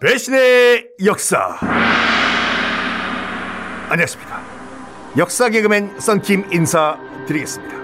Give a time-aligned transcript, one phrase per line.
[0.00, 1.58] 배신의 역사.
[3.90, 4.40] 안녕하십니까.
[5.18, 7.76] 역사 개그맨 썬킴 인사드리겠습니다.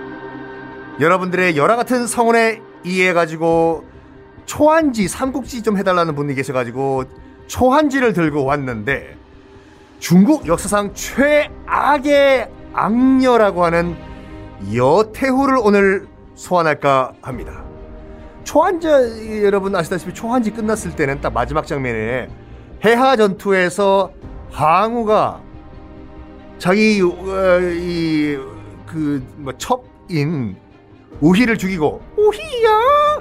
[0.99, 3.85] 여러분들의 열화 같은 성원에 이해해가지고
[4.47, 7.05] 초한지, 삼국지 좀 해달라는 분이 계셔가지고
[7.49, 9.15] 초한지를 들고 왔는데
[9.99, 13.95] 중국 역사상 최악의 악녀라고 하는
[14.75, 17.66] 여태후를 오늘 소환할까 합니다.
[18.51, 18.87] 초한지
[19.43, 22.29] 여러분 아시다시피 초한지 끝났을 때는 딱 마지막 장면에
[22.85, 24.13] 해하 전투에서
[24.53, 25.41] 항우가
[26.59, 30.57] 자기 어, 이그뭐 첩인
[31.21, 33.21] 우희를 죽이고 우희야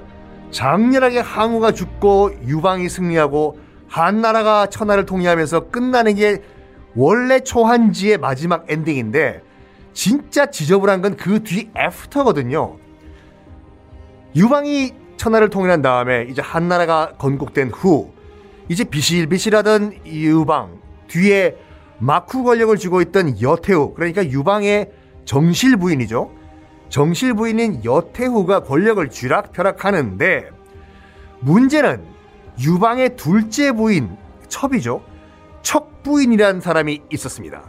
[0.52, 6.44] 장렬하게 항우가 죽고 유방이 승리하고 한나라가 천하를 통일하면서 끝나는 게
[6.96, 9.42] 원래 초한지의 마지막 엔딩인데
[9.94, 12.78] 진짜 지저분한 건 그 뒤 애프터거든요.
[14.36, 18.12] 유방이 천하를 통일한 다음에 이제 한나라가 건국된 후
[18.70, 21.56] 이제 비실비실하던 유방 뒤에
[22.00, 24.92] 마쿠 권력을 쥐고 있던 여태후 그러니까 유방의
[25.26, 26.32] 정실 부인이죠.
[26.90, 30.50] 정실 부인인 여태후가 권력을 쥐락펴락하는데
[31.40, 32.04] 문제는
[32.62, 35.02] 유방의 둘째 부인 첩이죠.
[35.62, 37.64] 척부인이라는 사람이 있었습니다.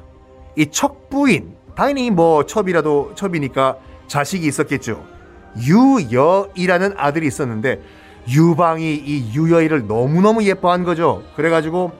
[0.56, 5.15] 이 척부인 당연히 뭐 첩이라도 첩이니까 자식이 있었겠죠.
[5.62, 7.80] 유여이라는 아들이 있었는데
[8.28, 11.22] 유방이 이 유여이를 너무너무 예뻐한 거죠.
[11.36, 11.92] 그래가지고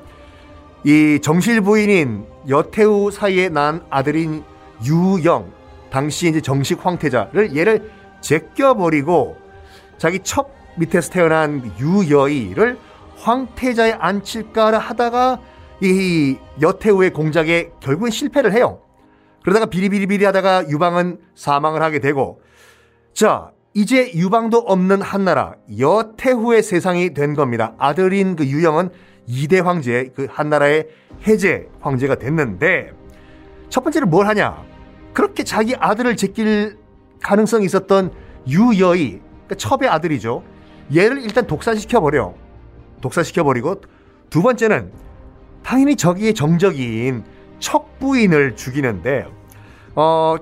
[0.85, 4.45] 이 정실 부인인 여태우 사이에 난 아들인
[4.85, 5.53] 유영
[5.91, 7.91] 당시 이제 정식 황태자를 얘를
[8.21, 9.37] 제껴버리고
[9.99, 12.79] 자기 첩 밑에서 태어난 유여이를
[13.17, 15.41] 황태자에 앉힐까 하다가
[15.81, 18.81] 이 여태우의 공작에 결국엔 실패를 해요.
[19.43, 22.41] 그러다가 비리비리비리 하다가 유방은 사망을 하게 되고
[23.17, 27.73] 자 이제 유방도 없는 한나라 여태후의 세상이 된 겁니다.
[27.79, 28.91] 아들인 그 유영은
[29.27, 30.89] 2대 황제 그 한나라의
[31.27, 32.93] 해제 황제가 됐는데
[33.71, 34.63] 첫 번째로 뭘 하냐
[35.15, 36.77] 그렇게 자기 아들을 제낄
[37.23, 38.13] 가능성이 있었던
[38.47, 40.43] 유여이 그러니까 첩의 아들이죠.
[40.95, 42.35] 얘를 일단 독사시켜 버려.
[43.01, 43.81] 독사시켜 버리고
[44.29, 44.93] 두 번째는
[45.63, 47.25] 당연히 저기의 정적인
[47.61, 49.27] 척부인을 죽이는데
[49.95, 50.37] 어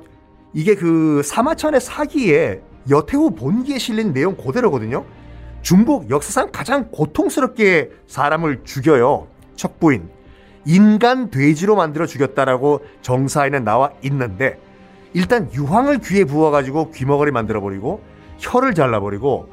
[0.55, 5.05] 이게 그 사마천의 사기에 여태후 본기에 실린 내용 그대로거든요.
[5.63, 9.27] 중국 역사상 가장 고통스럽게 사람을 죽여요.
[9.57, 10.09] 척부인.
[10.67, 14.59] 인간 돼지로 만들어 죽였다라고 정사에는 나와 있는데
[15.13, 18.01] 일단 유황을 귀에 부어가지고 귀머거리 만들어버리고
[18.39, 19.49] 혀를 잘라버리고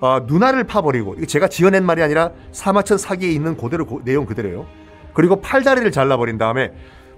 [0.00, 4.66] 어, 눈알을 파버리고 이거 제가 지어낸 말이 아니라 사마천 사기에 있는 그대로 고, 내용 그대로예요.
[5.12, 6.72] 그리고 팔다리를 잘라버린 다음에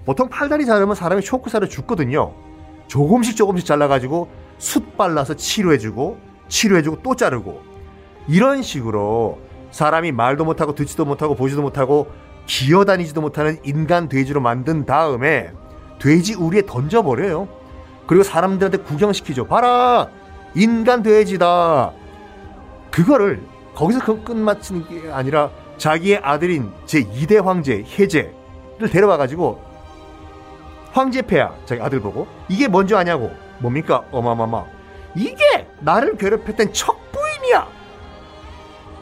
[0.05, 2.33] 보통 팔다리 자르면 사람이 쇼크사를 죽거든요.
[2.91, 6.19] 조금씩 조금씩 잘라가지고 숯 발라서 치료해주고
[6.49, 7.61] 치료해주고 또 자르고
[8.27, 9.39] 이런 식으로
[9.71, 12.07] 사람이 말도 못하고 듣지도 못하고 보지도 못하고
[12.47, 15.53] 기어다니지도 못하는 인간 돼지로 만든 다음에
[15.99, 17.47] 돼지 우리에 던져버려요.
[18.07, 19.47] 그리고 사람들한테 구경시키죠.
[19.47, 20.09] 봐라!
[20.53, 21.93] 인간 돼지다!
[22.91, 23.41] 그거를
[23.73, 29.70] 거기서 그 끝마치는 게 아니라 자기의 아들인 제2대 황제 해제를 데려와가지고
[30.91, 32.27] 황제폐야 자기 아들 보고.
[32.49, 33.31] 이게 뭔지 아냐고.
[33.59, 34.03] 뭡니까?
[34.11, 34.65] 어마마마.
[35.15, 37.67] 이게 나를 괴롭혔던 척부인이야.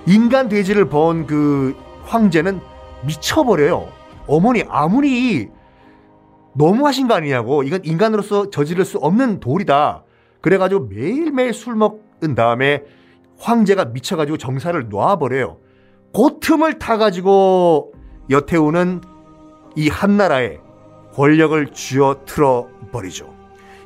[0.08, 2.62] 인간 돼지를 본그 황제는
[3.06, 3.88] 미쳐버려요.
[4.28, 5.50] 어머니 아무리
[6.54, 7.64] 너무하신 거 아니냐고.
[7.64, 10.04] 이건 인간으로서 저지를 수 없는 도리다.
[10.42, 12.84] 그래가지고 매일매일 술 먹은 다음에
[13.38, 15.58] 황제가 미쳐가지고 정사를 놔버려요.
[16.14, 17.94] 그 틈을 타가지고
[18.30, 19.02] 여태우는
[19.76, 20.58] 이 한나라에
[21.14, 23.34] 권력을 쥐어 틀어 버리죠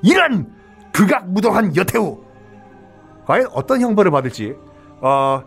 [0.01, 0.51] 이런
[0.91, 2.21] 극악무도한 여태우
[3.25, 4.55] 과연 어떤 형벌을 받을지
[5.01, 5.43] 어,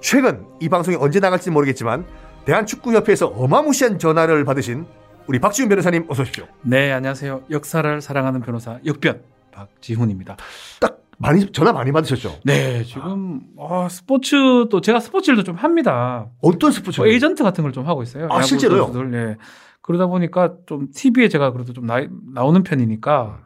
[0.00, 2.06] 최근 이 방송이 언제 나갈지 모르겠지만
[2.44, 4.86] 대한축구협회에서 어마무시한 전화를 받으신
[5.26, 6.46] 우리 박지훈 변호사님 어서 오십시오.
[6.62, 7.42] 네, 안녕하세요.
[7.50, 10.36] 역사를 사랑하는 변호사 역변 박지훈입니다.
[10.80, 12.40] 딱 많이 전화 많이 받으셨죠?
[12.44, 14.36] 네, 지금 어, 스포츠
[14.70, 16.26] 또 제가 스포츠 일도 좀 합니다.
[16.40, 17.00] 어떤 스포츠?
[17.00, 18.28] 뭐 에이전트 같은 걸 좀 하고 있어요.
[18.30, 18.92] 아, 실제로요?
[19.10, 19.36] 네.
[19.86, 22.04] 그러다 보니까 좀 TV에 제가 그래도 좀 나,
[22.34, 23.40] 나오는 편이니까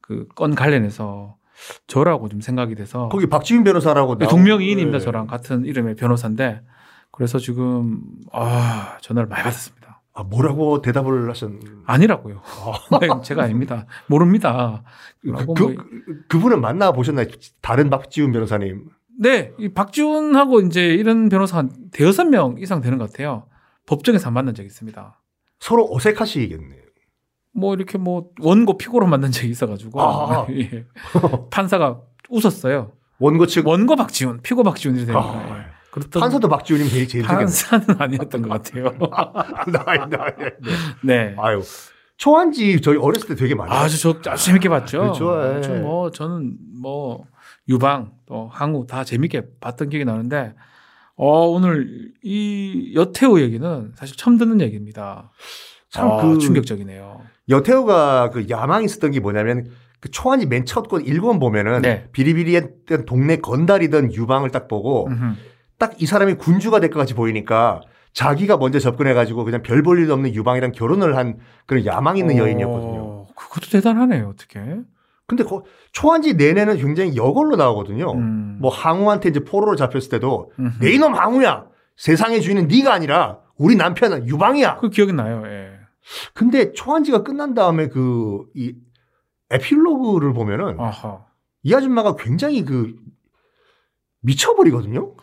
[0.00, 1.36] 그 건 관련해서
[1.86, 4.98] 저라고 좀 생각이 돼서 거기 박지훈 변호사라고 네, 동명이인입니다.
[4.98, 5.04] 네.
[5.04, 6.60] 저랑 같은 이름의 변호사인데
[7.10, 8.02] 그래서 지금
[8.32, 10.02] 아 전화를 많이 받았습니다.
[10.12, 11.50] 아, 뭐라고 대답을 하셨?
[11.86, 12.40] 아니라고요.
[13.00, 13.86] 네, 제가 아닙니다.
[14.06, 14.82] 모릅니다.
[15.22, 17.26] 그거 그, 뭐- 그, 그분은 만나 보셨나요?
[17.62, 18.88] 다른 박지훈 변호사님.
[19.18, 23.46] 네, 이 박지훈하고 이제 이런 변호사 한 대여섯 명 이상 되는 것 같아요.
[23.86, 25.20] 법정에서 안 만난 적이 있습니다.
[25.60, 26.82] 서로 어색하시겠네요.
[27.54, 30.46] 뭐 이렇게 뭐 원고 피고로 만난 적이 있어가지고 아.
[30.52, 30.84] 예.
[31.50, 32.92] 판사가 웃었어요.
[33.18, 35.24] 원고 측 원고 박지훈, 피고 박지훈 이렇게 되니까.
[35.26, 35.58] 아.
[35.58, 35.76] 예.
[35.90, 37.24] 그렇던 판사도 박지훈님 제일 제일.
[37.24, 38.90] 판사는 아니었던 것 같아요.
[39.72, 40.32] 나이 나이.
[41.02, 41.34] 네.
[41.38, 41.62] 아유
[42.18, 43.72] 초한지 저희 어렸을 때 되게 많이.
[43.72, 44.98] 아주 저 아주 재밌게 봤죠.
[45.00, 45.48] 그렇죠, 예.
[45.48, 45.74] 그렇죠.
[45.76, 47.24] 뭐 저는 뭐
[47.68, 50.54] 유방 또 항우 다 재밌게 봤던 기억이 나는데
[51.16, 55.30] 어 오늘 이 여태우 얘기는 사실 처음 듣는 얘기입니다.
[55.90, 57.20] 참 아, 그 충격적이네요.
[57.48, 59.66] 여태우가 그 야망이 있었던 게 뭐냐면
[60.00, 62.08] 그 초한지 맨첫권 일권 보면은 네.
[62.12, 65.08] 비리비리했던 동네 건달이던 유방을 딱 보고.
[65.78, 67.80] 딱 이 사람이 군주가 될 것 같이 보이니까
[68.14, 72.38] 자기가 먼저 접근해가지고 그냥 별 볼 일 없는 유방이랑 결혼을 한 그런 야망 있는 어,
[72.38, 73.26] 여인이었거든요.
[73.34, 74.28] 그것도 대단하네요.
[74.28, 74.60] 어떻게?
[75.26, 78.12] 근데 거- 초한지 내내는 굉장히 여걸로 나오거든요.
[78.12, 78.58] 음.
[78.60, 80.78] 뭐 항우한테 이제 포로로 잡혔을 때도 음흠.
[80.84, 84.76] 내 이놈 항우야 세상의 주인은 네가 아니라 우리 남편은 유방이야.
[84.76, 85.42] 그 기억이 나요.
[85.46, 85.70] 예.
[86.34, 88.74] 근데 초한지가 끝난 다음에 그 이
[89.50, 91.24] 에필로그를 보면은 아하.
[91.62, 92.94] 이 아줌마가 굉장히 그
[94.22, 95.14] 미쳐버리거든요.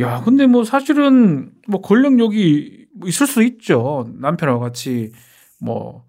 [0.00, 4.08] 야, 근데 뭐 사실은 뭐 권력욕이 뭐 있을 수 있죠.
[4.20, 5.12] 남편하고 같이
[5.60, 6.04] 뭐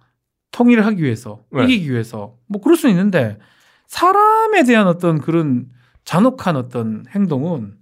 [0.51, 1.63] 통일을 하기 위해서, 네.
[1.65, 3.37] 이기기 위해서 뭐 그럴 수 있는데
[3.87, 5.67] 사람에 대한 어떤 그런
[6.05, 7.75] 잔혹한 어떤 행동은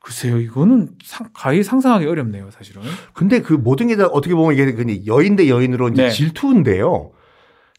[0.00, 2.82] 글쎄요, 이거는 상, 가히 상상하기 어렵네요, 사실은.
[3.14, 6.10] 근데 그 모든 게 다 어떻게 보면 이게 그냥 여인 대 여인으로 이제 네.
[6.10, 7.12] 질투인데요.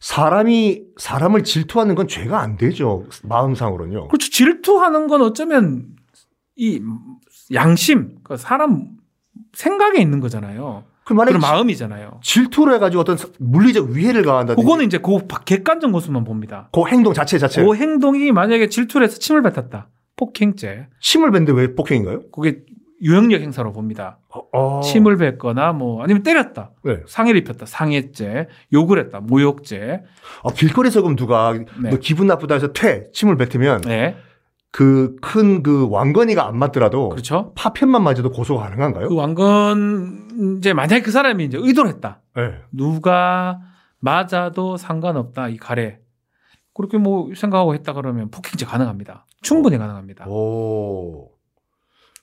[0.00, 3.06] 사람이 사람을 질투하는 건 죄가 안 되죠.
[3.24, 4.08] 마음상으로는요.
[4.08, 4.30] 그렇죠.
[4.30, 5.86] 질투하는 건 어쩌면
[6.56, 6.80] 이
[7.52, 8.88] 양심, 그 사람
[9.52, 10.84] 생각에 있는 거잖아요.
[11.04, 12.20] 그 만약에 그런 마음이잖아요.
[12.22, 16.68] 질투를 해가지고 어떤 물리적 위해를 가한다든지 그거는 이제 그 객관적 모습만 봅니다.
[16.72, 19.88] 그 행동 자체 자체 그 행동이 만약에 질투를 해서 침을 뱉었다.
[20.16, 20.88] 폭행죄.
[21.00, 22.30] 침을 뱉는데 왜 폭행인가요?
[22.30, 22.62] 그게
[23.02, 24.18] 유형력 행사로 봅니다.
[24.52, 24.80] 어.
[24.80, 26.70] 침을 뱉거나 뭐 아니면 때렸다.
[26.84, 27.00] 네.
[27.06, 27.66] 상해를 입혔다.
[27.66, 28.48] 상해죄.
[28.72, 29.20] 욕을 했다.
[29.20, 30.02] 모욕죄.
[30.42, 31.90] 어, 길거리에서 그럼 누가 네.
[31.90, 34.16] 너 기분 나쁘다 해서 퇴 침을 뱉으면 네.
[34.74, 37.52] 그큰그 왕건이가 안 맞더라도 그렇죠.
[37.54, 39.08] 파편만 맞아도 고소가 가능한가요?
[39.08, 42.22] 그 왕건 이제 만약에 그 사람이 이제 의도를 했다.
[42.34, 42.56] 네.
[42.72, 43.60] 누가
[44.00, 45.48] 맞아도 상관없다.
[45.50, 46.00] 이 가래.
[46.74, 49.26] 그렇게 뭐 생각하고 했다 그러면 폭행죄 가능합니다.
[49.42, 50.26] 충분히 가능합니다.
[50.26, 51.30] 오.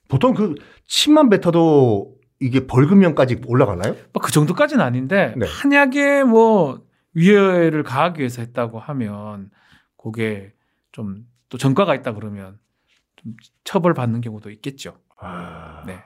[0.10, 0.56] 보통 그
[0.88, 3.96] 침만 뱉어도 이게 벌금형까지 올라가나요?
[4.12, 5.46] 뭐그 정도까지는 아닌데 네.
[5.64, 6.82] 만약에 뭐
[7.14, 9.52] 위해를 가하기 위해서 했다고 하면
[9.96, 10.52] 그게
[10.92, 12.58] 좀 또 전과가 있다 그러면
[13.18, 13.34] 좀
[13.64, 14.96] 처벌 받는 경우도 있겠죠.
[15.20, 15.84] 아.
[15.86, 16.00] 네.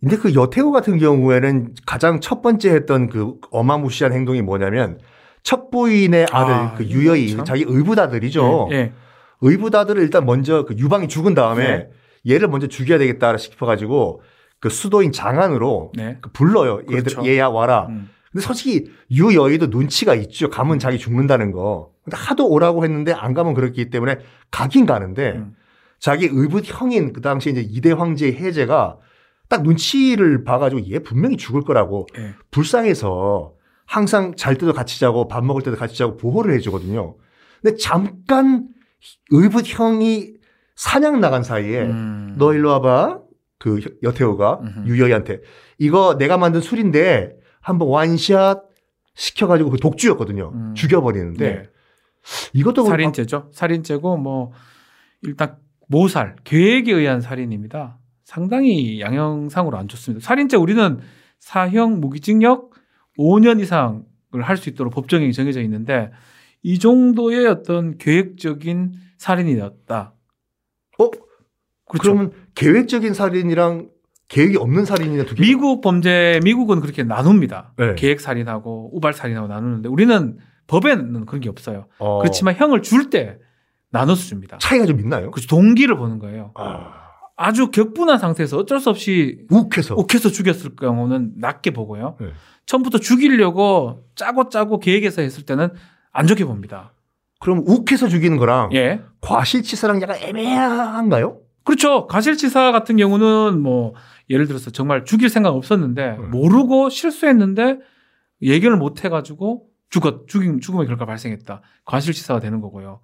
[0.00, 4.98] 근데 그 여태우 같은 경우에는 가장 첫 번째 했던 그 어마무시한 행동이 뭐냐면
[5.44, 7.44] 첫 부인의 아들 아, 그 유여인 참.
[7.44, 8.68] 자기 의붓아들이죠.
[8.72, 8.76] 예.
[8.76, 8.92] 예.
[9.42, 11.90] 의붓아들을 일단 먼저 그 유방이 죽은 다음에 네.
[12.28, 14.22] 얘를 먼저 죽여야 되겠다 싶어가지고
[14.60, 16.18] 그 수도인 장안으로 네.
[16.20, 16.80] 그 불러요.
[16.90, 17.26] 얘들 그렇죠.
[17.26, 17.86] 얘야 와라.
[17.90, 18.08] 음.
[18.32, 20.48] 근데 솔직히 유여의도 눈치가 있죠.
[20.48, 21.91] 가면 자기 죽는다는 거.
[22.04, 24.18] 근데 하도 오라고 했는데 안 가면 그렇기 때문에
[24.50, 25.54] 가긴 가는데 음.
[25.98, 28.98] 자기 의붓 형인 그 당시 이제 이대 황제의 해제가
[29.48, 32.34] 딱 눈치를 봐가지고 얘 분명히 죽을 거라고 예.
[32.50, 33.52] 불쌍해서
[33.86, 37.16] 항상 잘 때도 같이 자고 밥 먹을 때도 같이 자고 보호를 해주거든요.
[37.60, 38.66] 근데 잠깐
[39.30, 40.32] 의붓 형이
[40.74, 42.34] 사냥 나간 사이에 음.
[42.38, 43.20] 너 일로 와봐.
[43.58, 44.88] 그 여태우가 음흠.
[44.88, 45.40] 유여이한테
[45.78, 48.64] 이거 내가 만든 술인데 한번 완샷
[49.14, 50.50] 시켜가지고 그 독주였거든요.
[50.52, 50.74] 음.
[50.74, 51.62] 죽여버리는데 네.
[52.52, 53.50] 이것도 살인죄죠.
[53.52, 54.52] 살인죄고 뭐
[55.22, 55.56] 일단
[55.88, 57.98] 모살 계획에 의한 살인입니다.
[58.24, 60.24] 상당히 양형상으로 안 좋습니다.
[60.24, 61.00] 살인죄 우리는
[61.38, 62.70] 사형 무기징역
[63.18, 64.02] 5년 이상을
[64.42, 66.10] 할 수 있도록 법정이 정해져 있는데
[66.62, 70.14] 이 정도의 어떤 계획적인 살인이었다.
[70.98, 72.00] 어 그렇죠.
[72.00, 73.90] 그러면 계획적인 살인이랑
[74.28, 75.42] 계획이 없는 살인이나 두 개.
[75.42, 77.74] 미국 범죄 미국은 그렇게 나눕니다.
[77.76, 77.94] 네.
[77.96, 81.86] 계획 살인하고 우발 살인하고 나누는데 우리는 법에는 그런 게 없어요.
[81.98, 83.38] 어, 그렇지만 형을 줄 때
[83.90, 84.56] 나눠서 줍니다.
[84.58, 85.30] 차이가 좀 있나요?
[85.30, 85.48] 그렇죠.
[85.48, 86.52] 동기를 보는 거예요.
[86.54, 86.92] 아,
[87.36, 89.94] 아주 격분한 상태에서 어쩔 수 없이 욱해서.
[89.96, 92.16] 욱해서 죽였을 경우는 낮게 보고요.
[92.20, 92.28] 네.
[92.64, 95.68] 처음부터 죽이려고 짜고 짜고 계획해서 했을 때는
[96.10, 96.94] 안 좋게 봅니다.
[97.40, 99.02] 그럼 욱해서 죽이는 거랑 예.
[99.20, 101.38] 과실치사랑 약간 애매한가요?
[101.64, 102.06] 그렇죠.
[102.06, 103.94] 가실치사 같은 경우는 뭐
[104.30, 106.16] 예를 들어서 정말 죽일 생각 없었는데 네.
[106.16, 107.78] 모르고 실수했는데
[108.40, 111.60] 예견을 못 해가지고 죽었 죽임 죽음의 결과 발생했다.
[111.84, 113.00] 과실치사가 되는 거고요.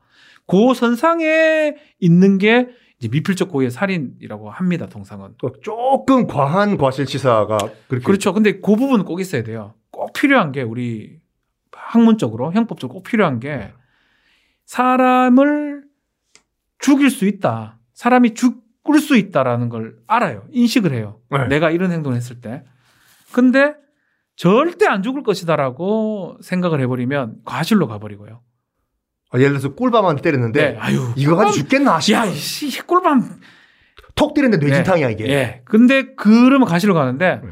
[0.47, 2.69] 그 선상에 있는 게
[2.99, 4.87] 이제 미필적 고의 살인이라고 합니다.
[4.87, 5.35] 통상은.
[5.37, 8.33] 또 조금 과한 과실치사가 그렇게 그렇죠.
[8.33, 9.75] 근데 그 부분은 꼭 있어야 돼요.
[9.91, 11.21] 꼭 필요한 게 우리
[11.71, 13.71] 학문적으로 형법적으로 꼭 필요한 게
[14.65, 15.85] 사람을
[16.79, 17.79] 죽일 수 있다.
[17.93, 20.47] 사람이 죽을 수 있다라는 걸 알아요.
[20.53, 21.21] 인식을 해요.
[21.31, 21.49] 네.
[21.49, 22.65] 내가 이런 행동을 했을 때.
[23.33, 23.75] 근데
[24.39, 28.41] 절대 안 죽을 것이다라고 생각을 해버리면 과실로 가버리고요.
[29.31, 30.77] 아, 예를 들어서 꿀밤한테 때렸는데 네.
[30.79, 31.13] 아유.
[31.17, 32.19] 이거 가지고 죽겠나 싶어.
[32.19, 33.41] 야, 이씨, 꿀밤.
[34.15, 35.27] 톡 때리는데 뇌진탕이야 이게.
[35.29, 35.63] 예.
[35.65, 37.49] 근데 그러면 가시러 가는데 네.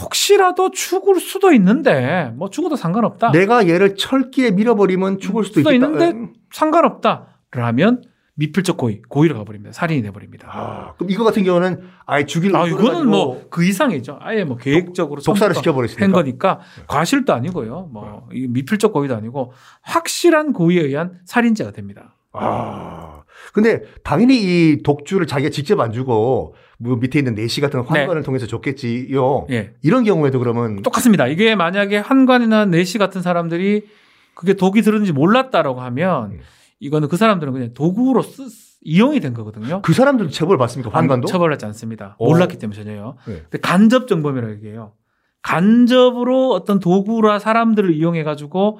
[0.00, 3.30] 혹시라도 죽을 수도 있는데 뭐 죽어도 상관없다.
[3.32, 5.92] 내가 얘를 철기에 밀어버리면 죽을 수도 수도 있겠다.
[5.92, 6.32] 있는데 음.
[6.52, 8.02] 상관없다 라면
[8.38, 9.72] 미필적 고의, 고의로 가버립니다.
[9.72, 10.48] 살인이 돼버립니다.
[10.50, 14.18] 아, 그럼 이거 같은 경우는 아예 죽일 아, 이거는 뭐 그 이상이죠.
[14.20, 16.04] 아예 뭐 계획적으로 독사를 시켜버렸으니까.
[16.04, 17.90] 한 거니까 과실도 아니고요.
[17.92, 19.52] 뭐이 미필적 고의도 아니고
[19.82, 22.14] 확실한 고의에 의한 살인죄가 됩니다.
[22.32, 23.22] 아.
[23.52, 28.46] 근데 당연히 이 독주를 자기가 직접 안 주고 뭐 밑에 있는 내시 같은 환관을 통해서
[28.46, 29.46] 줬겠지요.
[29.50, 29.72] 예.
[29.82, 31.26] 이런 경우에도 그러면 똑같습니다.
[31.26, 33.86] 이게 만약에 한관이나 내시 같은 사람들이
[34.34, 36.40] 그게 독이 들었는지 몰랐다라고 하면 음.
[36.80, 38.48] 이거는 그 사람들은 그냥 도구로 쓰,
[38.82, 39.82] 이용이 된 거거든요.
[39.82, 40.96] 그 사람들도 처벌 받습니까?
[40.96, 41.26] 환관도?
[41.26, 42.16] 처벌하지 않습니다.
[42.18, 42.26] 어.
[42.26, 43.16] 몰랐기 때문에 전혀요.
[43.26, 43.42] 네.
[43.42, 44.94] 근데 간접 정범이라고 얘기해요.
[45.42, 48.78] 간접으로 어떤 도구라 사람들을 이용해 가지고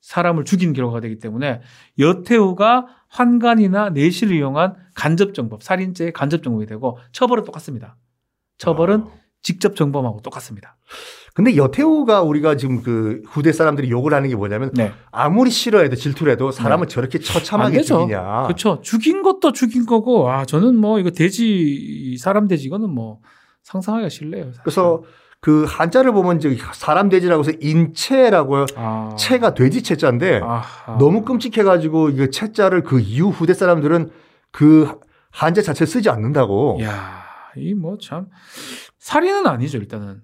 [0.00, 1.62] 사람을 죽인 결과가 되기 때문에
[1.98, 7.96] 여태우가 환관이나 내시를 이용한 간접 정범, 살인죄의 간접 정범이 되고 처벌은 똑같습니다.
[8.58, 9.24] 처벌은 아.
[9.42, 10.76] 직접 정범하고 똑같습니다.
[11.34, 14.92] 근데 여태우가 우리가 지금 그 후대 사람들이 욕을 하는 게 뭐냐면 네.
[15.10, 17.82] 아무리 싫어해도 질투해도 사람을 저렇게 안 처참하게.
[17.82, 18.44] 죽이냐.
[18.44, 18.80] 그렇죠.
[18.82, 23.18] 죽인 것도 죽인 거고, 아 저는 뭐 이거 돼지 사람 돼지 이거는 뭐
[23.64, 24.44] 상상하기가 싫네요.
[24.46, 24.60] 사실.
[24.62, 25.02] 그래서
[25.40, 30.96] 그 한자를 보면 이제 사람 돼지라고 해서 인체라고 아, 체가 돼지 체자인데 아하.
[30.98, 34.08] 너무 끔찍해가지고 이거 체자를 그 이후 후대 사람들은
[34.52, 35.00] 그
[35.32, 36.78] 한자 자체를 쓰지 않는다고.
[36.80, 37.24] 야,
[37.56, 38.26] 이 뭐 참
[39.00, 40.20] 살인은 아니죠 일단은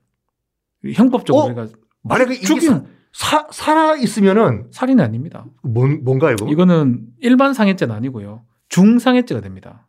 [0.95, 1.47] 형법적으로 어?
[1.47, 1.67] 우리가
[2.03, 5.45] 만약에 죽인 사, 살아 있으면은 살인이 아닙니다.
[5.63, 6.37] 뭔 뭔가요?
[6.37, 6.51] 그럼?
[6.51, 8.45] 이거는 일반 상해죄는 아니고요.
[8.69, 9.87] 중상해죄가 됩니다.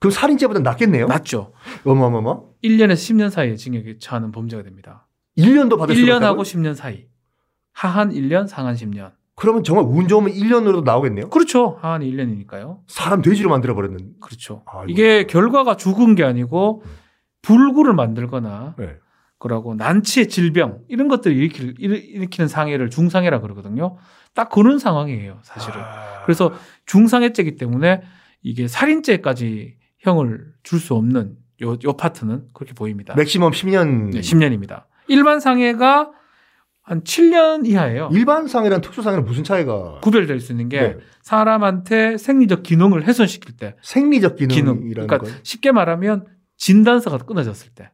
[0.00, 1.06] 그럼 살인죄보다 낫겠네요.
[1.06, 1.52] 맞죠?
[1.84, 2.44] 어머머머.
[2.62, 5.08] 1년에서 10년 사이에 징역에 처하는 범죄가 됩니다.
[5.36, 6.42] 1년도 받을 수 1년하고 있다고?
[6.42, 7.06] 10년 사이.
[7.72, 9.12] 하한 1년, 상한 10년.
[9.36, 11.30] 그러면 정말 운 좋으면 1년으로도 나오겠네요.
[11.30, 11.78] 그렇죠.
[11.80, 12.80] 하한이 1년이니까요.
[12.88, 14.14] 사람 돼지로 만들어 버렸는.
[14.20, 14.62] 그렇죠.
[14.66, 14.90] 아이고.
[14.90, 16.82] 이게 결과가 죽은 게 아니고
[17.42, 18.96] 불구를 만들거나 네.
[19.38, 23.96] 그러고 난치의 질병 이런 것들을 일으킬, 일- 일으키는 상해를 중상해라 그러거든요.
[24.34, 25.80] 딱 그런 상황이에요, 사실은.
[25.80, 26.22] 아.
[26.24, 26.52] 그래서
[26.86, 28.02] 중상해죄이기 때문에
[28.42, 33.14] 이게 살인죄까지 형을 줄 수 없는 요, 요 파트는 그렇게 보입니다.
[33.14, 34.12] 맥시멈 10년.
[34.12, 34.84] 네, 10년입니다.
[35.08, 36.10] 일반 상해가
[36.82, 38.10] 한 7년 이하예요.
[38.12, 39.98] 일반 상이랑 특수 상이랑 무슨 차이가?
[40.00, 40.96] 구별될 수 있는 게 네.
[41.22, 44.54] 사람한테 생리적 기능을 훼손시킬 때 생리적 기능.
[44.54, 45.40] 기능이라는 그러니까 건.
[45.42, 46.26] 쉽게 말하면
[46.56, 47.90] 진단서가 끊어졌을 때.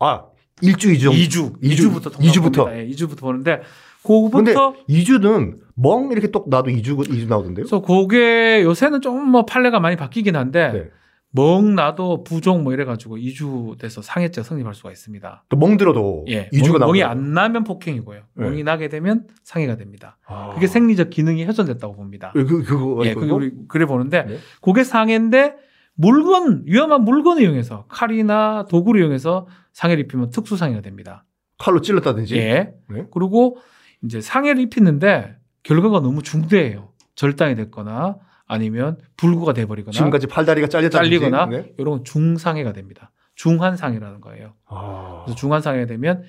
[0.00, 0.24] 아,
[0.62, 1.10] 일주 이주.
[1.10, 2.76] 2주, 이주, 2주부터 이주부터.
[2.76, 3.62] 예, 2주부터 보는데
[4.02, 7.64] 그거부터 2주는 멍 이렇게 똑 놔도 2주 2주 나오던데요?
[7.64, 10.90] 그래서 그게 요새는 좀 뭐 판례가 많이 바뀌긴 한데 네.
[11.30, 15.44] 멍 나도 부종 뭐 이래 가지고 2주 돼서 상해죄가 성립할 수가 있습니다.
[15.50, 16.48] 또 멍 들어도 예.
[16.52, 17.02] 2주가 멍, 멍이.
[17.02, 18.20] 안 나면 폭행이고요.
[18.34, 18.44] 네.
[18.44, 20.16] 멍이 나게 되면 상해가 됩니다.
[20.26, 20.52] 아.
[20.54, 22.30] 그게 생리적 기능이 훼손됐다고 봅니다.
[22.32, 23.30] 그 그거 예, 그게?
[23.30, 24.38] 우리 그래 보는데 네.
[24.62, 25.56] 그게 상해인데
[26.00, 31.24] 물건 위험한 물건을 이용해서 칼이나 도구를 이용해서 상해를 입히면 특수 상해가 됩니다.
[31.58, 32.36] 칼로 찔렀다든지.
[32.36, 32.72] 예.
[32.88, 33.06] 네.
[33.12, 33.58] 그리고
[34.04, 36.92] 이제 상해를 입히는데 결과가 너무 중대해요.
[37.16, 41.18] 절단이 됐거나 아니면 불구가 돼버리거나 지금까지 팔다리가 잘렸다든지.
[41.18, 41.74] 잘리거나 네.
[41.78, 43.10] 이런 건 중상해가 됩니다.
[43.34, 44.54] 중한 상해라는 거예요.
[44.66, 45.22] 아.
[45.24, 46.22] 그래서 중한 상해가 되면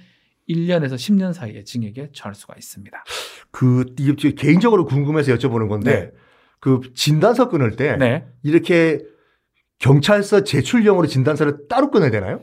[0.50, 3.04] 1년에서 10년 사이에 징역에 처할 수가 있습니다.
[3.52, 3.86] 그
[4.36, 6.12] 개인적으로 궁금해서 여쭤보는 건데 네.
[6.60, 8.26] 그 진단서 끊을 때 네.
[8.42, 9.00] 이렇게
[9.80, 12.42] 경찰서 제출용으로 진단서를 따로 끊어야 되나요?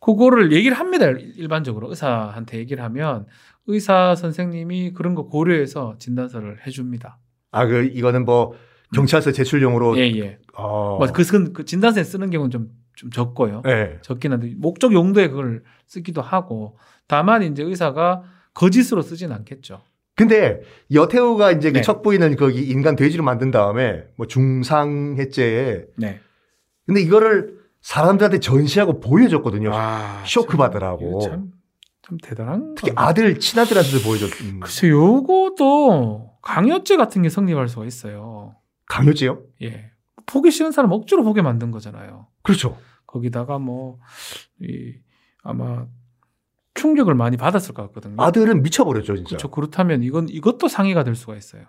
[0.00, 1.06] 그거를 얘기를 합니다.
[1.36, 3.26] 일반적으로 의사한테 얘기를 하면
[3.66, 7.18] 의사 선생님이 그런 거 고려해서 진단서를 해줍니다.
[7.52, 8.52] 아 그 이거는 뭐
[8.94, 10.38] 경찰서 제출용으로 예, 예.
[10.54, 10.98] 어.
[10.98, 13.62] 뭐 그, 쓰- 그 진단서에 쓰는 경우는 좀, 좀 적고요.
[13.64, 13.98] 네.
[14.02, 16.76] 적긴 한데 목적 용도에 그걸 쓰기도 하고
[17.08, 18.22] 다만 이제 의사가
[18.52, 19.80] 거짓으로 쓰진 않겠죠.
[20.16, 20.60] 근데
[20.92, 21.82] 여태우가 이제 그 네.
[21.82, 26.20] 척부인은 거기 인간 돼지로 만든 다음에 뭐 중상해죄에 네.
[26.86, 29.70] 근데 이거를 사람들한테 전시하고 보여줬거든요.
[29.72, 31.20] 아, 쇼크 참, 받으라고.
[31.20, 31.52] 참,
[32.02, 32.74] 참 대단한.
[32.74, 33.02] 특히 거.
[33.02, 34.40] 아들 친아들한테도 보여줬.
[34.42, 34.60] 음.
[34.60, 38.56] 글쎄, 요것도 강요죄 같은 게 성립할 수가 있어요.
[38.86, 39.42] 강요죄요?
[39.62, 39.90] 예.
[40.26, 42.28] 보기 싫은 사람 억지로 보게 만든 거잖아요.
[42.42, 42.78] 그렇죠.
[43.06, 43.98] 거기다가 뭐,
[44.60, 44.94] 이,
[45.42, 45.86] 아마
[46.74, 48.16] 충격을 많이 받았을 것 같거든요.
[48.22, 49.28] 아들은 미쳐버렸죠 진짜.
[49.28, 49.50] 그렇죠.
[49.50, 51.64] 그렇다면 이건 이것도 상해가 될 수가 있어요.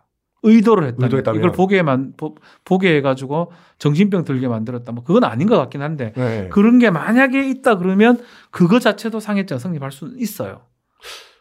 [0.45, 1.39] 의도를 했다면, 의도했다면.
[1.39, 4.91] 이걸 보게 만 보, 보게 해가지고 정신병 들게 만들었다.
[4.91, 6.49] 뭐 그건 아닌 것 같긴 한데 네.
[6.51, 8.19] 그런 게 만약에 있다 그러면
[8.51, 10.61] 그거 자체도 상해죄가 성립할 수는 있어요.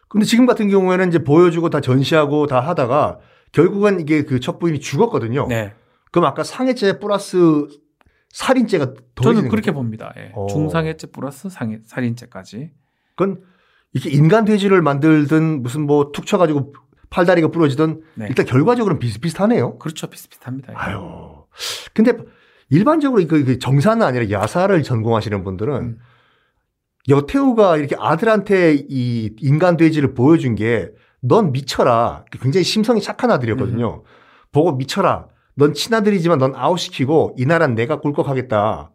[0.08, 3.18] 근데 지금 같은 경우에는 이제 보여주고 다 전시하고 다 하다가
[3.52, 5.46] 결국은 이게 그 척부인이 죽었거든요.
[5.49, 5.75] 네,
[6.12, 7.66] 그럼 아까 상해죄 플러스
[8.30, 9.75] 살인죄가 저는 그렇게 거죠?
[9.75, 10.12] 봅니다.
[10.16, 10.32] 예.
[10.34, 10.46] 어.
[10.49, 12.70] 중상해죄 플러스 상해 살인죄까지.
[13.16, 13.42] 그건
[13.92, 16.73] 이렇게 인간 돼지를 만들든 무슨 뭐 툭 쳐가지고
[17.14, 18.26] 팔다리가 부러지든 네.
[18.28, 19.78] 일단 결과적으로는 비슷비슷하네요.
[19.78, 20.73] 그렇죠, 비슷비슷합니다.
[20.73, 20.76] 예.
[20.76, 21.44] 아유.
[21.94, 22.12] 근데
[22.71, 25.99] 일반적으로 그, 그 정사는 아니라 야사를 전공하시는 분들은 음.
[27.09, 30.90] 여태우가 이렇게 아들한테 이 인간 돼지를 보여준 게
[31.26, 32.26] 넌 미쳐라.
[32.42, 34.02] 굉장히 심성이 착한 아들이었거든요.
[34.52, 35.28] 보고 미쳐라.
[35.54, 38.90] 넌 친아들이지만 넌 아웃시키고 이 나라는 내가 꿀꺽하겠다.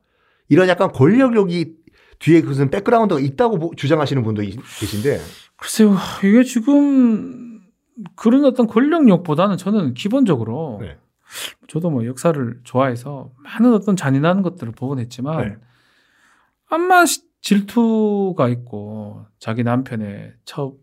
[0.50, 1.72] 이런 약간 권력력이
[2.20, 5.20] 뒤에 무슨 백그라운드가 있다고 보- 주장하시는 분도 이- 계신데
[5.58, 7.49] 글쎄요, 이게 지금
[8.16, 10.98] 그런 어떤 권력력보다는 저는 기본적으로 네.
[11.68, 15.58] 저도 뭐 역사를 좋아해서 많은 어떤 잔인한 것들을 보곤 했지만 네.
[16.70, 20.76] 암만 시- 질투가 있고 자기 남편의 첩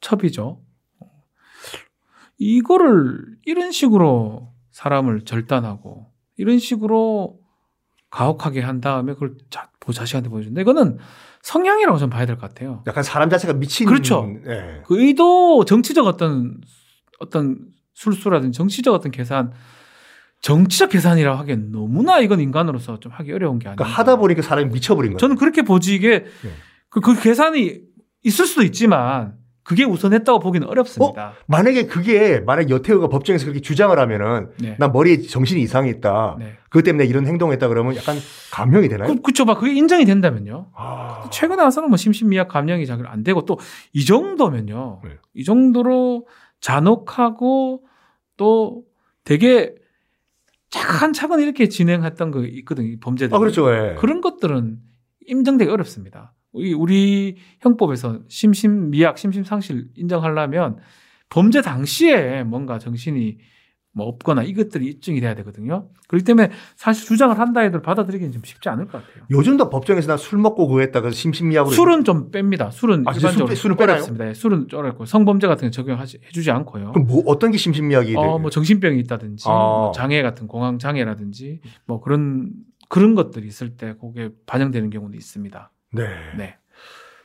[0.00, 0.60] 첩이죠.
[2.38, 6.06] 이거를 이런 식으로 사람을 절단하고
[6.36, 7.40] 이런 식으로
[8.10, 10.60] 가혹하게 한 다음에 그걸 자, 보 자식한테 보여준다.
[10.60, 10.98] 이거는
[11.46, 12.82] 성향이라고 저는 봐야 될 것 같아요.
[12.88, 14.28] 약간 사람 자체가 미친 그렇죠.
[14.48, 14.82] 예.
[14.84, 16.60] 그 의도 정치적 어떤
[17.20, 17.58] 어떤
[17.94, 19.52] 술수라든지 정치적 어떤 계산
[20.42, 23.76] 정치적 계산이라고 하기엔 너무나 이건 인간으로서 좀 하기 어려운 게 아니에요.
[23.76, 25.18] 그러니까 하다 보니까 사람이 미쳐버린 거예요.
[25.18, 26.50] 저는 그렇게 보지 이게 네.
[26.88, 27.78] 그, 그 계산이
[28.24, 29.34] 있을 수도 있지만
[29.66, 31.32] 그게 우선했다고 보기는 어렵습니다.
[31.46, 34.76] 만약에 그게 만약 여태우가 법정에서 그렇게 주장을 하면은 네.
[34.78, 36.36] 난 머리에 정신이 이상했다.
[36.38, 36.52] 네.
[36.70, 38.16] 그것 때문에 이런 행동했다 그러면 약간
[38.52, 39.12] 감형이 되나요?
[39.12, 40.68] 그, 그쵸, 막 그게 인정이 된다면요.
[40.76, 41.28] 아.
[41.32, 43.58] 최근에 와서는 뭐 심신미약 감형이 잘 안 되고 또
[43.92, 45.00] 이 정도면요.
[45.02, 45.10] 네.
[45.34, 46.28] 이 정도로
[46.60, 47.82] 잔혹하고
[48.36, 48.84] 또
[49.24, 49.74] 되게
[50.70, 52.86] 차근차근 이렇게 진행했던 거 있거든요.
[52.88, 53.34] 이 범죄들.
[53.34, 53.68] 아 그렇죠.
[53.74, 53.96] 예.
[53.98, 54.78] 그런 것들은
[55.26, 56.34] 인정되기 어렵습니다.
[56.74, 60.78] 우리, 형법에서 심신미약, 심신상실 인정하려면
[61.28, 63.38] 범죄 당시에 뭔가 정신이
[63.92, 65.88] 뭐 없거나 이것들이 입증이 돼야 되거든요.
[66.08, 69.24] 그렇기 때문에 사실 주장을 한다 해도 받아들이기는 좀 쉽지 않을 것 같아요.
[69.30, 72.70] 요즘도 법정에서 나 술 먹고 그랬다가 심신미약으로 술은 좀 뺍니다.
[72.70, 73.94] 술은 아, 일반적으로 술 빼- 술은 빼나요?
[73.94, 74.28] 어렵습니다.
[74.28, 76.92] 예, 술은 어렵고 성범죄 같은 거 적용해주지 않고요.
[76.92, 78.38] 그럼 뭐 어떤 게 심신미약이 어, 돼요?
[78.38, 79.52] 뭐 정신병이 있다든지 아.
[79.52, 82.50] 뭐 장애 같은 공황 장애라든지 뭐 그런
[82.90, 85.72] 그런 것들이 있을 때 그게 반영되는 경우도 있습니다.
[85.92, 86.08] 네.
[86.36, 86.56] 네.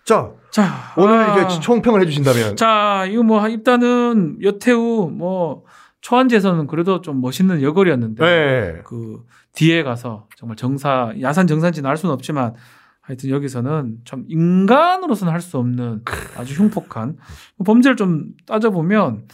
[0.05, 5.63] 자 자 오늘 아, 이제 총평을 해주신다면 자 이거 뭐 일단은 여태우 뭐
[6.01, 8.81] 초안지에서는 그래도 좀 멋있는 여걸이었는데 네.
[8.83, 12.55] 그 뒤에 가서 정말 정사 야산 정산지는 알 수는 없지만
[13.01, 16.03] 하여튼 여기서는 참 인간으로서는 할 수 없는
[16.35, 17.17] 아주 흉폭한
[17.65, 19.27] 범죄를 좀 따져보면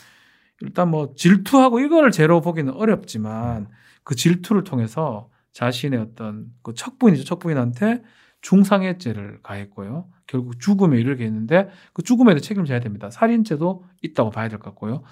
[0.61, 3.69] 일단 뭐 질투하고 이거를 죄로 보기는 어렵지만
[4.03, 8.03] 그 질투를 통해서 자신의 어떤 그 척부인이죠 척부인한테
[8.47, 14.59] 중상해죄를 가했고요 결국 죽음에 이르게 했는데 그 죽음에도 책임을 져야 됩니다 살인죄도 있다고 봐야 될
[14.59, 15.03] 것 같고요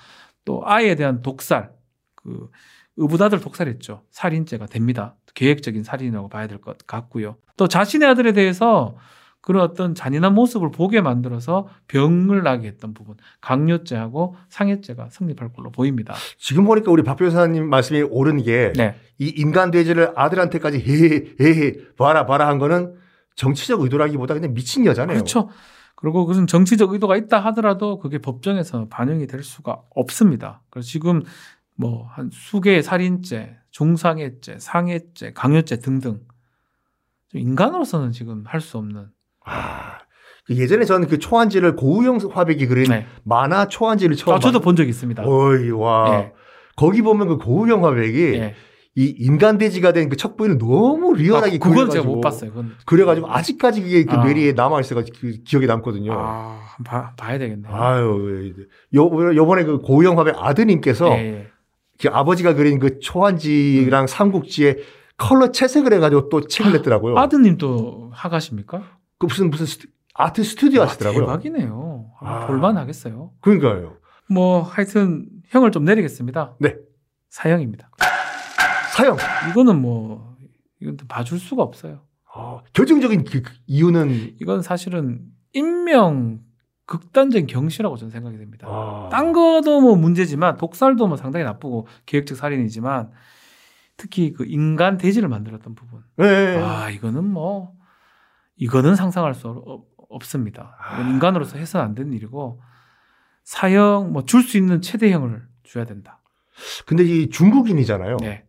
[0.45, 1.71] 또 아이에 대한 독살
[2.15, 2.49] 그
[2.97, 4.03] 의붓아들 독살했죠.
[4.09, 5.15] 살인죄가 됩니다.
[5.33, 7.35] 계획적인 살인이라고 봐야 될 것 같고요.
[7.57, 8.95] 또 자신의 아들에 대해서
[9.41, 16.15] 그런 어떤 잔인한 모습을 보게 만들어서 병을 나게 했던 부분, 강요죄하고 상해죄가 성립할 걸로 보입니다.
[16.37, 22.25] 지금 보니까 우리 박 변호사님 말씀이 옳은 게이 네, 인간 돼지를 아들한테까지 헤헤 헤헤 봐라
[22.25, 22.95] 봐라 한 거는
[23.35, 25.15] 정치적 의도라기보다 그냥 미친 여자네요.
[25.17, 25.49] 그렇죠.
[25.95, 30.61] 그리고 무슨 정치적 의도가 있다 하더라도 그게 법정에서 반영이 될 수가 없습니다.
[30.69, 31.23] 그래서 지금
[31.77, 36.21] 뭐 한 수개의 살인죄, 중상해죄, 상해죄, 강요죄 등등
[37.29, 39.07] 좀 인간으로서는 지금 할 수 없는
[39.45, 39.97] 아,
[40.45, 43.05] 그 예전에 저는 그 초안지를 고우영 화백이 그린 네.
[43.23, 45.23] 만화 초안지를 처음 아, 저도 봤- 본적 있습니다.
[45.25, 46.33] 어이 와 예.
[46.77, 48.55] 거기 보면 그 고우영 화백이 예.
[48.97, 52.51] 이 인간 돼지가 된 그 척부인을 너무 리얼하게 아, 그건 제가 못 봤어요.
[52.51, 54.23] 그건 그래가지고 아직까지 그게 그 아.
[54.23, 56.13] 뇌리에 남아 있어가지고 그 기억에 남거든요.
[56.13, 57.73] 아, 봐, 봐야 되겠네요.
[57.73, 58.53] 아유,
[58.95, 61.47] 요, 요번에 그 고우영 화백 아드님께서 예, 예.
[62.01, 64.77] 그 아버지가 그린 그 초안지랑 삼국지에
[65.17, 67.17] 컬러 채색을 해가지고 또 책을 냈더라고요.
[67.17, 68.83] 아드님도 하가십니까?
[69.17, 71.25] 그 무슨 무슨 스튜- 아트 스튜디오 와, 하시더라고요.
[71.25, 72.11] 대박이네요.
[72.21, 72.47] 아, 아.
[72.47, 73.31] 볼만 하겠어요.
[73.41, 73.97] 그러니까요.
[74.29, 76.55] 뭐 하여튼 형을 좀 내리겠습니다.
[76.59, 76.75] 네.
[77.29, 77.89] 사형입니다.
[78.95, 79.17] 사형.
[79.51, 80.35] 이거는 뭐
[80.81, 82.01] 이건 또 봐줄 수가 없어요.
[82.33, 85.21] 아, 결정적인 그, 그 이유는 이건 사실은
[85.53, 86.41] 인명
[86.85, 88.67] 극단적인 경시라고 저는 생각이 됩니다.
[88.69, 93.11] 아, 딴 거도 뭐 문제지만 독살도 뭐 상당히 나쁘고 계획적 살인이지만
[93.97, 96.03] 특히 그 인간 돼지를 만들었던 부분.
[96.17, 96.61] 네.
[96.61, 97.73] 아 이거는 뭐
[98.57, 100.77] 이거는 상상할 수 없- 없습니다.
[100.93, 101.09] 이건 아.
[101.09, 102.61] 인간으로서 해서는 안 되는 일이고
[103.43, 106.19] 사형 뭐 줄 수 있는 최대형을 줘야 된다.
[106.85, 108.17] 근데 이 중국인이잖아요.
[108.17, 108.44] 네,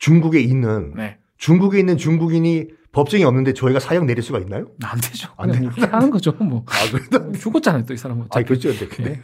[0.00, 1.18] 중국에 있는 네.
[1.38, 4.66] 중국에 있는 중국인이 법정이 없는데 저희가 사형 내릴 수가 있나요?
[4.82, 5.32] 안 되죠.
[5.36, 6.32] 안 그냥 이렇게 하는 거죠.
[6.32, 8.26] 뭐 아, 그래도 죽었잖아요, 또 이 사람은.
[8.30, 8.42] 아.
[8.42, 8.72] 그렇죠.
[8.72, 8.88] 네.
[8.88, 9.22] 근데 네.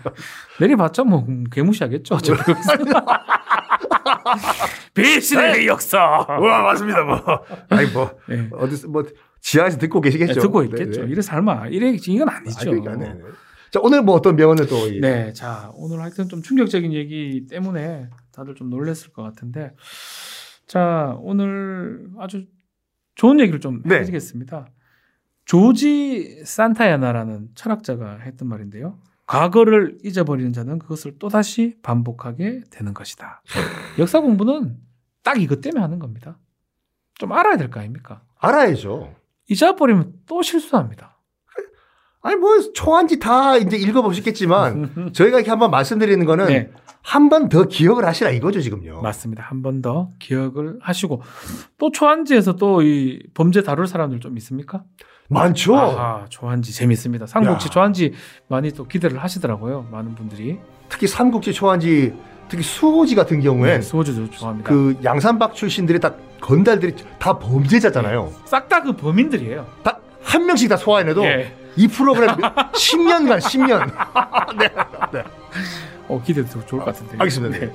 [0.61, 2.15] 내려봤자 뭐 음, 개무시하겠죠.
[2.15, 2.73] 어차피 거기서.
[4.95, 5.99] 배신의 역사.
[6.01, 7.03] 와 맞습니다.
[7.05, 7.21] 뭐
[7.71, 8.49] 아니 뭐 네.
[8.53, 9.05] 어디서 뭐
[9.41, 10.35] 지하에서 듣고 계시겠죠.
[10.35, 11.05] 네, 듣고 네, 있겠죠.
[11.05, 11.11] 네.
[11.11, 12.71] 이래 설마 이래 이건 아, 아니죠.
[12.71, 13.21] 그러니까, 네, 네.
[13.73, 18.09] 자 오늘 뭐 어떤 명언을 또 이- 네, 자 오늘 하여튼 좀 충격적인 얘기 때문에
[18.33, 19.73] 다들 좀 놀랐을 것 같은데
[20.67, 22.47] 자, 오늘 아주
[23.15, 23.97] 좋은 얘기를 좀 네.
[23.97, 24.69] 해드리겠습니다.
[25.45, 28.99] 조지 산타야나라는 철학자가 했던 말인데요.
[29.27, 33.43] 과거를 잊어버리는 자는 그것을 또다시 반복하게 되는 것이다.
[33.99, 34.77] 역사 공부는
[35.23, 36.39] 딱 이것 때문에 하는 겁니다.
[37.15, 38.23] 좀 알아야 될 거 아닙니까?
[38.39, 39.15] 알아야죠.
[39.49, 41.17] 잊어버리면 또 실수합니다.
[42.23, 46.73] 아니 뭐 초안지 다 이제 읽어보셨겠지만 저희가 이렇게 한번 말씀드리는 거는 네,
[47.09, 49.01] 한 번 더 기억을 하시라 이거죠 지금요.
[49.01, 49.45] 맞습니다.
[49.45, 51.23] 한 번 더 기억을 하시고
[51.79, 54.83] 또 초안지에서 또 이 범죄 다룰 사람들 좀 있습니까?
[55.29, 55.77] 많죠.
[55.77, 57.27] 아, 초안지 재밌습니다.
[57.27, 57.71] 삼국지 야.
[57.71, 58.13] 초안지
[58.49, 59.87] 많이 또 기대를 하시더라고요.
[59.91, 60.59] 많은 분들이.
[60.89, 62.13] 특히 삼국지 초안지
[62.49, 64.69] 특히 수호지 같은 경우엔 네, 수호지도 좋아합니다.
[64.71, 68.33] 그 양산박 출신들이 다 건달들이 다 범죄자잖아요.
[68.45, 69.67] 싹다 그 범인들이에요.
[69.85, 71.55] 다 한 명씩 다 소환해도 예.
[71.77, 73.87] 이 프로그램 10년간 10년.
[74.59, 74.69] 네.
[75.13, 75.23] 네.
[76.09, 77.17] 어, 기대도 좋을 것 같은데.
[77.19, 77.59] 알겠습니다.
[77.59, 77.73] 네.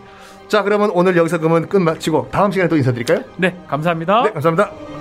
[0.48, 3.24] 자 그러면 오늘 여기서 그러면 끝마치고 다음 시간에 또 인사드릴까요?
[3.38, 4.24] 네, 감사합니다.
[4.24, 5.01] 네 감사합니다.